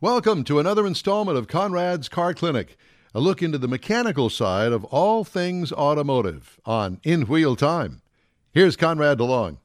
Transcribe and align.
Welcome 0.00 0.44
to 0.44 0.60
another 0.60 0.86
installment 0.86 1.38
of 1.38 1.48
Conrad's 1.48 2.08
Car 2.08 2.32
Clinic, 2.32 2.76
a 3.12 3.18
look 3.18 3.42
into 3.42 3.58
the 3.58 3.66
mechanical 3.66 4.30
side 4.30 4.70
of 4.70 4.84
all 4.84 5.24
things 5.24 5.72
automotive 5.72 6.60
on 6.64 7.00
In 7.02 7.22
Wheel 7.22 7.56
Time. 7.56 8.00
Here's 8.52 8.76
Conrad 8.76 9.18
DeLong 9.18 9.58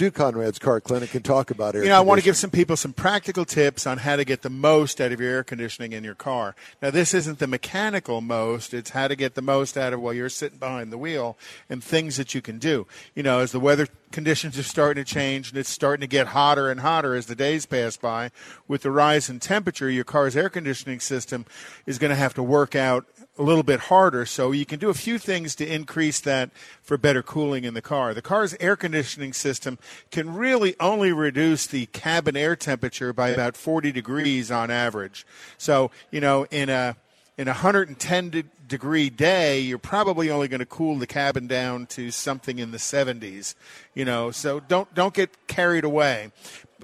do 0.00 0.10
Conrad's 0.10 0.58
Car 0.58 0.80
Clinic 0.80 1.14
and 1.14 1.22
talk 1.22 1.50
about 1.50 1.74
air. 1.74 1.82
You 1.82 1.90
know, 1.90 1.98
I 1.98 2.00
want 2.00 2.18
to 2.18 2.24
give 2.24 2.36
some 2.36 2.48
people 2.48 2.74
some 2.74 2.94
practical 2.94 3.44
tips 3.44 3.86
on 3.86 3.98
how 3.98 4.16
to 4.16 4.24
get 4.24 4.40
the 4.40 4.48
most 4.48 4.98
out 4.98 5.12
of 5.12 5.20
your 5.20 5.30
air 5.30 5.44
conditioning 5.44 5.92
in 5.92 6.02
your 6.02 6.14
car. 6.14 6.56
Now, 6.80 6.90
this 6.90 7.12
isn't 7.12 7.38
the 7.38 7.46
mechanical 7.46 8.22
most; 8.22 8.72
it's 8.72 8.90
how 8.90 9.08
to 9.08 9.14
get 9.14 9.34
the 9.34 9.42
most 9.42 9.76
out 9.76 9.92
of 9.92 10.00
while 10.00 10.14
you're 10.14 10.30
sitting 10.30 10.58
behind 10.58 10.90
the 10.90 10.96
wheel 10.96 11.36
and 11.68 11.84
things 11.84 12.16
that 12.16 12.34
you 12.34 12.40
can 12.40 12.58
do. 12.58 12.86
You 13.14 13.22
know, 13.22 13.40
as 13.40 13.52
the 13.52 13.60
weather 13.60 13.88
conditions 14.12 14.58
are 14.58 14.62
starting 14.62 15.04
to 15.04 15.10
change 15.10 15.50
and 15.50 15.58
it's 15.58 15.68
starting 15.68 16.00
to 16.00 16.06
get 16.06 16.28
hotter 16.28 16.70
and 16.70 16.80
hotter 16.80 17.14
as 17.14 17.26
the 17.26 17.34
days 17.34 17.66
pass 17.66 17.96
by, 17.96 18.30
with 18.68 18.82
the 18.82 18.90
rise 18.90 19.28
in 19.28 19.40
temperature, 19.40 19.90
your 19.90 20.04
car's 20.04 20.36
air 20.36 20.48
conditioning 20.48 21.00
system 21.00 21.46
is 21.86 21.98
going 21.98 22.10
to 22.10 22.16
have 22.16 22.34
to 22.34 22.42
work 22.42 22.74
out 22.74 23.06
a 23.38 23.42
little 23.42 23.62
bit 23.62 23.80
harder. 23.80 24.26
So 24.26 24.52
you 24.52 24.66
can 24.66 24.78
do 24.78 24.90
a 24.90 24.94
few 24.94 25.18
things 25.18 25.54
to 25.56 25.66
increase 25.66 26.20
that 26.20 26.50
for 26.82 26.98
better 26.98 27.22
cooling 27.22 27.64
in 27.64 27.74
the 27.74 27.82
car. 27.82 28.12
The 28.12 28.22
car's 28.22 28.54
air 28.60 28.76
conditioning 28.76 29.32
system 29.32 29.78
can 30.10 30.34
really 30.34 30.76
only 30.78 31.12
reduce 31.12 31.66
the 31.66 31.86
cabin 31.86 32.36
air 32.36 32.56
temperature 32.56 33.12
by 33.12 33.30
about 33.30 33.56
40 33.56 33.92
degrees 33.92 34.50
on 34.50 34.70
average. 34.70 35.26
So, 35.56 35.90
you 36.10 36.20
know, 36.20 36.46
in 36.50 36.68
a 36.68 36.96
in 37.40 37.48
a 37.48 37.52
110 37.52 38.50
degree 38.68 39.08
day, 39.08 39.60
you're 39.60 39.78
probably 39.78 40.30
only 40.30 40.46
going 40.46 40.60
to 40.60 40.66
cool 40.66 40.96
the 40.96 41.06
cabin 41.06 41.46
down 41.46 41.86
to 41.86 42.10
something 42.10 42.58
in 42.58 42.70
the 42.70 42.76
70s. 42.76 43.54
You 43.94 44.04
know, 44.04 44.30
so 44.30 44.60
don't 44.60 44.92
don't 44.94 45.14
get 45.14 45.46
carried 45.46 45.84
away 45.84 46.32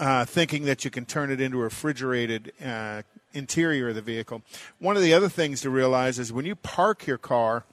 uh, 0.00 0.24
thinking 0.24 0.64
that 0.64 0.84
you 0.84 0.90
can 0.90 1.04
turn 1.04 1.30
it 1.30 1.40
into 1.40 1.60
a 1.60 1.62
refrigerated 1.62 2.52
uh, 2.64 3.02
interior 3.32 3.90
of 3.90 3.94
the 3.94 4.02
vehicle. 4.02 4.42
One 4.80 4.96
of 4.96 5.02
the 5.02 5.14
other 5.14 5.28
things 5.28 5.60
to 5.60 5.70
realize 5.70 6.18
is 6.18 6.32
when 6.32 6.46
you 6.46 6.56
park 6.56 7.06
your 7.06 7.18
car, 7.18 7.64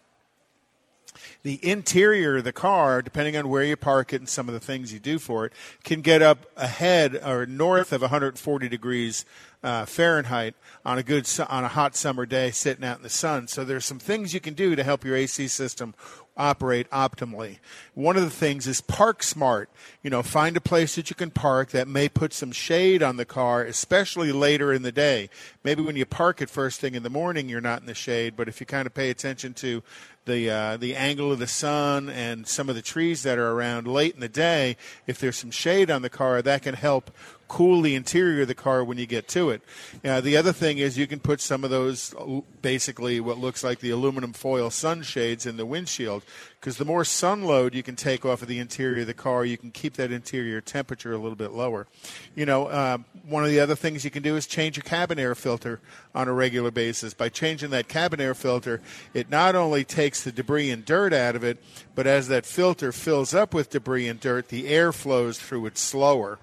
the 1.43 1.59
interior 1.67 2.37
of 2.37 2.43
the 2.43 2.53
car, 2.53 3.01
depending 3.01 3.37
on 3.37 3.49
where 3.49 3.63
you 3.63 3.75
park 3.75 4.13
it 4.13 4.21
and 4.21 4.29
some 4.29 4.47
of 4.47 4.53
the 4.53 4.59
things 4.59 4.93
you 4.93 4.99
do 4.99 5.19
for 5.19 5.45
it, 5.45 5.53
can 5.83 6.01
get 6.01 6.21
up 6.21 6.45
ahead 6.55 7.19
or 7.25 7.45
north 7.45 7.91
of 7.91 8.01
140 8.01 8.69
degrees 8.69 9.25
uh, 9.63 9.85
Fahrenheit 9.85 10.55
on 10.85 10.97
a 10.97 11.03
good 11.03 11.27
on 11.49 11.63
a 11.63 11.67
hot 11.67 11.95
summer 11.95 12.25
day 12.25 12.51
sitting 12.51 12.85
out 12.85 12.97
in 12.97 13.03
the 13.03 13.09
sun. 13.09 13.47
So 13.47 13.63
there's 13.63 13.85
some 13.85 13.99
things 13.99 14.33
you 14.33 14.39
can 14.39 14.53
do 14.53 14.75
to 14.75 14.83
help 14.83 15.03
your 15.03 15.15
AC 15.15 15.47
system 15.47 15.93
operate 16.37 16.89
optimally. 16.91 17.57
One 17.93 18.15
of 18.15 18.23
the 18.23 18.29
things 18.29 18.67
is 18.67 18.81
park 18.81 19.23
smart. 19.23 19.69
You 20.03 20.09
know, 20.09 20.23
find 20.23 20.55
a 20.55 20.61
place 20.61 20.95
that 20.95 21.09
you 21.09 21.15
can 21.15 21.31
park 21.31 21.71
that 21.71 21.87
may 21.87 22.07
put 22.07 22.33
some 22.33 22.51
shade 22.51 23.03
on 23.03 23.17
the 23.17 23.25
car, 23.25 23.63
especially 23.63 24.31
later 24.31 24.71
in 24.71 24.83
the 24.83 24.91
day. 24.91 25.29
Maybe 25.63 25.81
when 25.81 25.95
you 25.95 26.05
park 26.05 26.41
it 26.41 26.49
first 26.49 26.79
thing 26.79 26.95
in 26.95 27.03
the 27.03 27.09
morning, 27.09 27.49
you're 27.49 27.61
not 27.61 27.81
in 27.81 27.87
the 27.87 27.95
shade, 27.95 28.35
but 28.35 28.47
if 28.47 28.59
you 28.59 28.65
kind 28.65 28.85
of 28.85 28.93
pay 28.93 29.09
attention 29.09 29.53
to 29.55 29.83
the 30.25 30.49
uh, 30.49 30.77
the 30.77 30.95
angle 30.95 31.31
of 31.31 31.39
the 31.39 31.47
sun 31.47 32.09
and 32.09 32.47
some 32.47 32.69
of 32.69 32.75
the 32.75 32.81
trees 32.81 33.23
that 33.23 33.39
are 33.39 33.51
around 33.51 33.87
late 33.87 34.13
in 34.13 34.19
the 34.19 34.29
day, 34.29 34.77
if 35.07 35.17
there's 35.19 35.37
some 35.37 35.51
shade 35.51 35.89
on 35.89 36.03
the 36.03 36.09
car, 36.09 36.41
that 36.41 36.61
can 36.61 36.75
help 36.75 37.09
cool 37.47 37.81
the 37.81 37.95
interior 37.95 38.41
of 38.41 38.47
the 38.47 38.55
car 38.55 38.83
when 38.83 38.97
you 38.97 39.05
get 39.05 39.27
to 39.29 39.49
it. 39.49 39.61
Uh, 40.03 40.21
the 40.21 40.37
other 40.37 40.53
thing 40.53 40.77
is 40.77 40.97
you 40.97 41.07
can 41.07 41.19
put 41.19 41.41
some 41.41 41.63
of 41.63 41.69
those 41.69 42.13
basically 42.61 43.19
what 43.19 43.37
looks 43.37 43.63
like 43.63 43.79
the 43.79 43.89
aluminum 43.89 44.33
foil 44.33 44.69
sunshades 44.69 45.45
in 45.45 45.57
the 45.57 45.65
windshield 45.65 46.23
because 46.59 46.77
the 46.77 46.85
more 46.85 47.05
sun 47.05 47.43
load 47.43 47.75
you 47.75 47.83
can 47.83 47.95
take 47.95 48.25
off 48.25 48.41
of 48.41 48.47
the 48.47 48.59
interior 48.59 49.01
of 49.01 49.07
the 49.07 49.13
car, 49.13 49.45
you 49.45 49.57
can 49.57 49.71
keep 49.71 49.93
that 49.93 50.11
interior 50.11 50.59
temperature 50.59 51.13
a 51.13 51.17
little 51.17 51.35
bit 51.35 51.51
lower. 51.51 51.87
You 52.35 52.45
know, 52.45 52.67
uh, 52.67 52.97
one 53.27 53.43
of 53.43 53.51
the 53.51 53.59
other 53.59 53.75
things 53.75 54.03
you 54.03 54.11
can 54.11 54.23
do 54.23 54.35
is 54.35 54.47
change 54.47 54.75
your 54.75 54.83
cabin 54.83 55.19
air 55.19 55.35
filter 55.35 55.79
on 56.15 56.27
a 56.27 56.33
regular 56.33 56.71
basis. 56.71 57.13
By 57.13 57.29
changing 57.29 57.69
that 57.69 57.87
cabin 57.87 58.19
air 58.19 58.33
filter, 58.33 58.81
it 59.13 59.29
not 59.29 59.55
only 59.55 59.83
takes 59.83 60.23
the 60.23 60.31
debris 60.31 60.71
and 60.71 60.83
dirt 60.83 61.13
out 61.13 61.35
of 61.35 61.43
it, 61.43 61.63
but 61.93 62.07
as 62.07 62.27
that 62.29 62.45
filter 62.45 62.91
fills 62.91 63.33
up 63.33 63.53
with 63.53 63.69
debris 63.69 64.07
and 64.07 64.19
dirt, 64.19 64.49
the 64.49 64.67
air 64.67 64.91
flows 64.91 65.39
through 65.39 65.67
it 65.67 65.77
slower 65.77 66.39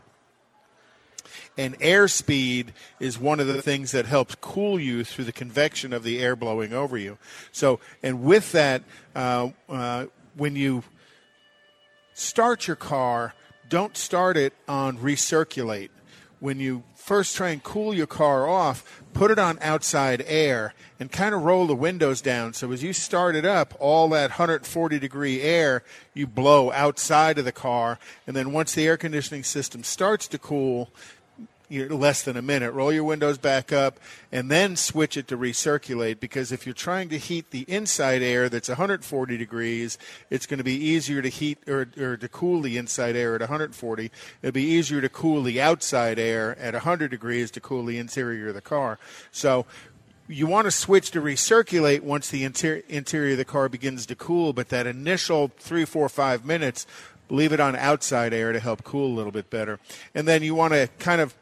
and 1.56 1.78
airspeed 1.78 2.68
is 2.98 3.18
one 3.18 3.40
of 3.40 3.46
the 3.46 3.62
things 3.62 3.92
that 3.92 4.06
helps 4.06 4.34
cool 4.36 4.78
you 4.80 5.04
through 5.04 5.24
the 5.24 5.32
convection 5.32 5.92
of 5.92 6.02
the 6.02 6.20
air 6.20 6.36
blowing 6.36 6.72
over 6.72 6.96
you. 6.96 7.18
So, 7.52 7.80
and 8.02 8.22
with 8.24 8.52
that, 8.52 8.82
uh, 9.14 9.50
uh, 9.68 10.06
when 10.36 10.56
you 10.56 10.82
start 12.12 12.66
your 12.66 12.76
car, 12.76 13.34
don't 13.68 13.96
start 13.96 14.36
it 14.36 14.52
on 14.68 14.98
recirculate. 14.98 15.90
When 16.40 16.60
you 16.60 16.82
first 16.94 17.36
try 17.36 17.50
and 17.50 17.62
cool 17.62 17.94
your 17.94 18.06
car 18.06 18.46
off, 18.46 19.02
put 19.14 19.30
it 19.30 19.38
on 19.38 19.58
outside 19.62 20.22
air 20.26 20.74
and 21.00 21.10
kind 21.10 21.34
of 21.34 21.42
roll 21.42 21.66
the 21.66 21.74
windows 21.74 22.20
down. 22.20 22.52
So 22.52 22.70
as 22.72 22.82
you 22.82 22.92
start 22.92 23.34
it 23.34 23.46
up, 23.46 23.74
all 23.78 24.08
that 24.10 24.30
140 24.30 24.98
degree 24.98 25.40
air 25.40 25.82
you 26.12 26.26
blow 26.26 26.70
outside 26.72 27.38
of 27.38 27.44
the 27.44 27.52
car. 27.52 27.98
And 28.26 28.36
then 28.36 28.52
once 28.52 28.74
the 28.74 28.86
air 28.86 28.96
conditioning 28.96 29.44
system 29.44 29.84
starts 29.84 30.28
to 30.28 30.38
cool, 30.38 30.90
less 31.70 32.22
than 32.22 32.36
a 32.36 32.42
minute. 32.42 32.72
Roll 32.72 32.92
your 32.92 33.04
windows 33.04 33.38
back 33.38 33.72
up 33.72 33.98
and 34.30 34.50
then 34.50 34.76
switch 34.76 35.16
it 35.16 35.28
to 35.28 35.36
recirculate 35.36 36.20
because 36.20 36.52
if 36.52 36.66
you're 36.66 36.74
trying 36.74 37.08
to 37.08 37.18
heat 37.18 37.50
the 37.50 37.64
inside 37.68 38.22
air 38.22 38.48
that's 38.48 38.68
140 38.68 39.36
degrees, 39.36 39.98
it's 40.30 40.46
going 40.46 40.58
to 40.58 40.64
be 40.64 40.76
easier 40.76 41.22
to 41.22 41.28
heat 41.28 41.58
or, 41.68 41.88
or 41.98 42.16
to 42.16 42.28
cool 42.28 42.60
the 42.60 42.76
inside 42.76 43.16
air 43.16 43.34
at 43.34 43.40
140. 43.40 44.10
It'll 44.42 44.52
be 44.52 44.62
easier 44.62 45.00
to 45.00 45.08
cool 45.08 45.42
the 45.42 45.60
outside 45.60 46.18
air 46.18 46.58
at 46.58 46.74
100 46.74 47.10
degrees 47.10 47.50
to 47.52 47.60
cool 47.60 47.84
the 47.84 47.98
interior 47.98 48.48
of 48.48 48.54
the 48.54 48.60
car. 48.60 48.98
So 49.32 49.66
you 50.28 50.46
want 50.46 50.66
to 50.66 50.70
switch 50.70 51.10
to 51.10 51.20
recirculate 51.20 52.00
once 52.00 52.30
the 52.30 52.44
inter- 52.44 52.82
interior 52.88 53.32
of 53.32 53.38
the 53.38 53.44
car 53.44 53.68
begins 53.68 54.06
to 54.06 54.14
cool, 54.14 54.52
but 54.52 54.70
that 54.70 54.86
initial 54.86 55.50
three, 55.58 55.84
four, 55.84 56.08
five 56.08 56.44
minutes, 56.44 56.86
leave 57.28 57.52
it 57.52 57.60
on 57.60 57.76
outside 57.76 58.32
air 58.32 58.52
to 58.52 58.60
help 58.60 58.84
cool 58.84 59.06
a 59.06 59.14
little 59.14 59.32
bit 59.32 59.50
better. 59.50 59.78
And 60.14 60.26
then 60.26 60.42
you 60.42 60.54
want 60.54 60.72
to 60.72 60.88
kind 60.98 61.20
of 61.20 61.34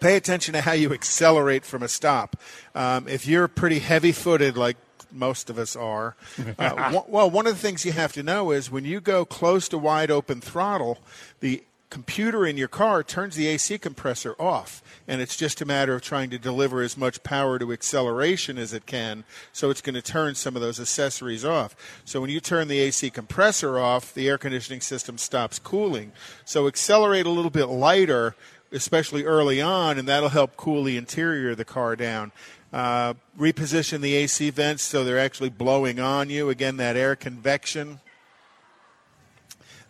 pay 0.00 0.16
attention 0.16 0.54
to 0.54 0.62
how 0.62 0.72
you 0.72 0.92
accelerate 0.92 1.64
from 1.64 1.82
a 1.82 1.88
stop. 1.88 2.36
Um, 2.74 3.06
if 3.06 3.26
you're 3.26 3.48
pretty 3.48 3.78
heavy 3.78 4.12
footed, 4.12 4.56
like 4.56 4.76
most 5.12 5.50
of 5.50 5.58
us 5.58 5.76
are, 5.76 6.16
uh, 6.58 7.02
well, 7.08 7.30
one 7.30 7.46
of 7.46 7.54
the 7.54 7.60
things 7.60 7.84
you 7.84 7.92
have 7.92 8.12
to 8.14 8.22
know 8.22 8.50
is 8.50 8.70
when 8.70 8.84
you 8.84 9.00
go 9.00 9.24
close 9.24 9.68
to 9.68 9.78
wide 9.78 10.10
open 10.10 10.40
throttle, 10.40 10.98
the 11.40 11.62
computer 11.90 12.46
in 12.46 12.56
your 12.56 12.68
car 12.68 13.02
turns 13.02 13.34
the 13.34 13.48
AC 13.48 13.76
compressor 13.78 14.36
off, 14.38 14.80
and 15.08 15.20
it's 15.20 15.36
just 15.36 15.60
a 15.60 15.64
matter 15.64 15.94
of 15.94 16.02
trying 16.02 16.30
to 16.30 16.38
deliver 16.38 16.82
as 16.82 16.96
much 16.96 17.22
power 17.24 17.58
to 17.58 17.72
acceleration 17.72 18.56
as 18.58 18.72
it 18.72 18.86
can. 18.86 19.24
So 19.52 19.70
it's 19.70 19.80
going 19.80 19.96
to 19.96 20.02
turn 20.02 20.36
some 20.36 20.54
of 20.54 20.62
those 20.62 20.78
accessories 20.78 21.44
off. 21.44 21.74
So 22.04 22.20
when 22.20 22.30
you 22.30 22.38
turn 22.38 22.68
the 22.68 22.78
AC 22.78 23.10
compressor 23.10 23.78
off, 23.78 24.14
the 24.14 24.28
air 24.28 24.38
conditioning 24.38 24.80
system 24.80 25.18
stops 25.18 25.58
cooling. 25.58 26.12
So 26.44 26.68
accelerate 26.68 27.26
a 27.26 27.30
little 27.30 27.50
bit 27.50 27.66
lighter 27.66 28.36
especially 28.72 29.24
early 29.24 29.60
on, 29.60 29.98
and 29.98 30.06
that'll 30.08 30.28
help 30.28 30.56
cool 30.56 30.84
the 30.84 30.96
interior 30.96 31.50
of 31.50 31.56
the 31.56 31.64
car 31.64 31.96
down. 31.96 32.32
Uh, 32.72 33.14
reposition 33.38 34.00
the 34.00 34.14
AC 34.14 34.50
vents 34.50 34.82
so 34.82 35.02
they're 35.02 35.18
actually 35.18 35.50
blowing 35.50 35.98
on 35.98 36.30
you. 36.30 36.50
Again, 36.50 36.76
that 36.76 36.96
air 36.96 37.16
convection. 37.16 38.00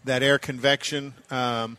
That 0.05 0.23
air 0.23 0.39
convection 0.39 1.13
um, 1.31 1.77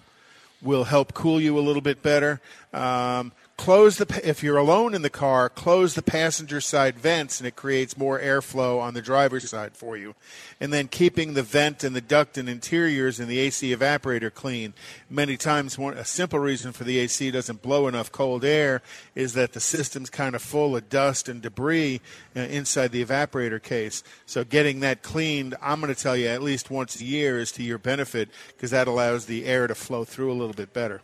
will 0.62 0.84
help 0.84 1.14
cool 1.14 1.42
you 1.42 1.58
a 1.58 1.62
little 1.62 1.82
bit 1.82 2.04
better. 2.04 2.40
Um, 2.72 3.32
close 3.62 3.98
the 3.98 4.28
if 4.28 4.42
you're 4.42 4.58
alone 4.58 4.96
in 4.96 5.04
the 5.04 5.10
car 5.10 5.48
close 5.48 5.94
the 5.94 6.02
passenger 6.02 6.60
side 6.60 6.98
vents 6.98 7.40
and 7.40 7.48
it 7.48 7.56
creates 7.56 7.96
more 7.96 8.20
airflow 8.20 8.82
on 8.82 8.96
the 8.96 9.04
driver's 9.04 9.48
side 9.48 9.78
for 9.78 9.96
you. 9.96 10.16
And 10.60 10.74
then 10.74 10.88
keeping 10.88 11.36
the 11.36 11.44
vent 11.44 11.84
and 11.84 11.96
the 11.96 12.02
duct 12.02 12.40
and 12.40 12.50
interiors 12.50 13.20
and 13.20 13.30
the 13.30 13.38
AC 13.38 13.72
evaporator 13.72 14.34
clean. 14.34 14.74
Many 15.12 15.38
times 15.38 15.78
one, 15.78 15.94
a 15.94 16.04
simple 16.04 16.40
reason 16.40 16.72
for 16.72 16.86
the 16.86 16.98
AC 16.98 17.30
doesn't 17.30 17.62
blow 17.62 17.88
enough 17.88 18.12
cold 18.12 18.44
air 18.44 18.82
is 19.14 19.34
that 19.34 19.54
the 19.54 19.60
system's 19.60 20.10
kind 20.10 20.34
of 20.34 20.42
full 20.42 20.76
of 20.76 20.90
dust 20.90 21.30
and 21.30 21.40
debris 21.40 22.02
uh, 22.36 22.40
inside 22.40 22.92
the 22.92 23.06
evaporator 23.06 23.62
case. 23.62 24.02
So 24.26 24.44
getting 24.44 24.80
that 24.80 25.04
cleaned 25.04 25.54
I'm 25.62 25.82
going 25.82 25.94
to 25.94 26.02
tell 26.02 26.18
you 26.18 26.30
at 26.30 26.42
least 26.42 26.72
once 26.72 27.00
a 27.00 27.06
year 27.06 27.38
is 27.38 27.52
to 27.52 27.64
your 27.64 27.78
benefit 27.78 28.30
because 28.48 28.72
that 28.72 28.88
allows 28.88 29.28
the 29.28 29.46
air 29.46 29.68
to 29.68 29.76
flow 29.76 30.04
through 30.04 30.32
a 30.32 30.34
little 30.34 30.56
bit 30.56 30.74
better 30.74 31.04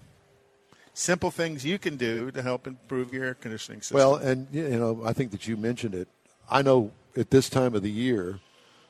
simple 0.98 1.30
things 1.30 1.64
you 1.64 1.78
can 1.78 1.96
do 1.96 2.32
to 2.32 2.42
help 2.42 2.66
improve 2.66 3.14
your 3.14 3.24
air 3.24 3.34
conditioning 3.36 3.82
system. 3.82 3.98
Well, 3.98 4.16
and 4.16 4.48
you 4.52 4.68
know, 4.70 5.02
I 5.06 5.14
think 5.14 5.32
that 5.32 5.48
you 5.48 5.56
mentioned 5.56 5.94
it. 5.94 6.08
I 6.50 6.62
know 6.62 6.92
at 7.16 7.30
this 7.30 7.50
time 7.50 7.76
of 7.76 7.84
the 7.84 7.92
year, 7.92 8.40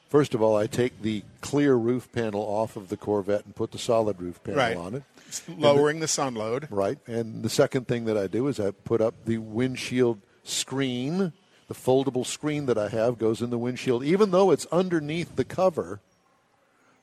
first 0.10 0.34
of 0.34 0.42
all, 0.42 0.56
I 0.56 0.68
take 0.68 1.02
the 1.02 1.24
clear 1.42 1.76
roof 1.76 2.10
panel 2.12 2.42
off 2.42 2.78
of 2.78 2.90
the 2.90 2.98
Corvette 2.98 3.46
and 3.46 3.56
put 3.56 3.72
the 3.72 3.78
solid 3.78 4.22
roof 4.22 4.42
panel 4.44 4.60
right. 4.60 4.78
on 4.78 4.96
it, 4.96 5.04
lowering 5.58 5.98
the, 5.98 6.06
the 6.06 6.08
sun 6.08 6.34
load. 6.34 6.68
Right, 6.72 6.98
and 7.08 7.44
the 7.44 7.50
second 7.50 7.88
thing 7.88 8.06
that 8.06 8.18
I 8.18 8.28
do 8.28 8.48
is 8.48 8.60
I 8.60 8.72
put 8.72 9.02
up 9.02 9.14
the 9.26 9.40
windshield 9.40 10.22
screen. 10.44 11.34
The 11.68 11.74
foldable 11.74 12.26
screen 12.26 12.68
that 12.68 12.78
I 12.78 12.88
have 12.88 13.20
goes 13.20 13.42
in 13.42 13.50
the 13.50 13.58
windshield, 13.58 14.02
even 14.06 14.32
though 14.32 14.52
it's 14.52 14.66
underneath 14.68 15.36
the 15.36 15.44
cover. 15.44 16.00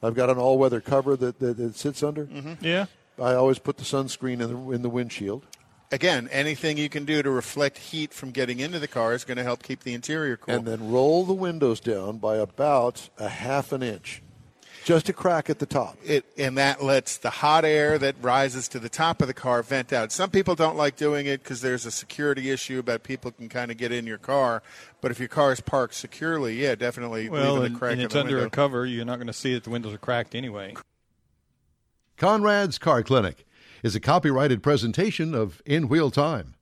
I've 0.03 0.15
got 0.15 0.31
an 0.31 0.39
all-weather 0.39 0.81
cover 0.81 1.17
that, 1.17 1.39
that 1.41 1.59
it 1.59 1.77
sits 1.77 2.03
under. 2.03 2.25
Mm-hmm. 2.25 2.65
Yeah. 2.65 2.87
I 3.19 3.35
always 3.35 3.59
put 3.59 3.77
the 3.77 3.85
sunscreen 3.85 4.41
in 4.41 4.67
the, 4.67 4.71
in 4.73 4.83
the 4.83 4.91
windshield. 4.91 5.47
again, 5.93 6.29
anything 6.33 6.77
you 6.77 6.89
can 6.89 7.05
do 7.05 7.23
to 7.23 7.31
reflect 7.31 7.79
heat 7.79 8.13
from 8.13 8.31
getting 8.33 8.59
into 8.61 8.79
the 8.79 8.89
car 8.89 9.15
is 9.15 9.25
going 9.25 9.37
to 9.39 9.45
help 9.45 9.63
keep 9.63 9.85
the 9.85 9.95
interior 9.95 10.37
cool. 10.37 10.55
And 10.55 10.67
then 10.67 10.91
roll 10.91 11.25
the 11.25 11.35
windows 11.35 11.81
down 11.81 12.19
by 12.19 12.37
about 12.37 13.09
a 13.19 13.29
half 13.29 13.73
an 13.73 13.83
inch. 13.83 14.21
Just 14.85 15.09
a 15.09 15.15
crack 15.15 15.49
at 15.49 15.61
the 15.61 15.67
top. 15.67 15.97
It, 16.05 16.27
and 16.37 16.59
that 16.59 16.83
lets 16.85 17.17
the 17.17 17.31
hot 17.31 17.65
air 17.65 17.97
that 17.99 18.17
rises 18.21 18.69
to 18.69 18.79
the 18.79 18.91
top 18.91 19.23
of 19.23 19.29
the 19.29 19.35
car 19.35 19.63
vent 19.63 19.95
out. 19.95 20.13
Some 20.13 20.29
people 20.29 20.55
don't 20.55 20.77
like 20.77 20.97
doing 20.97 21.25
it 21.25 21.43
because 21.43 21.63
there's 21.63 21.87
a 21.87 21.91
security 21.91 22.51
issue 22.51 22.81
about 22.81 23.03
people 23.03 23.31
can 23.31 23.49
kind 23.49 23.71
of 23.71 23.79
get 23.79 23.93
in 23.93 24.07
your 24.07 24.19
car. 24.19 24.63
But 25.01 25.11
if 25.11 25.19
your 25.19 25.29
car 25.29 25.53
is 25.53 25.61
parked 25.61 25.95
securely, 25.95 26.61
yeah, 26.61 26.75
definitely 26.75 27.31
well, 27.31 27.55
leaving 27.55 27.67
and, 27.67 27.75
the 27.75 27.79
crack 27.79 27.93
and 27.93 28.01
in 28.01 28.05
it's 28.05 28.15
the 28.15 28.21
under 28.21 28.35
window. 28.35 28.47
a 28.49 28.51
cover. 28.51 28.85
You're 28.85 29.07
not 29.07 29.17
going 29.17 29.29
to 29.29 29.33
see 29.33 29.55
that 29.55 29.65
the 29.65 29.71
windows 29.71 29.95
are 29.95 29.99
cracked 29.99 30.35
anyway. 30.35 30.75
Conrad's 32.17 32.79
Car 32.79 33.03
Clinic 33.03 33.45
is 33.83 33.97
a 33.97 34.01
copyrighted 34.01 34.63
presentation 34.63 35.35
of 35.35 35.61
In 35.67 35.89
Wheel 35.89 36.13
Time. 36.13 36.54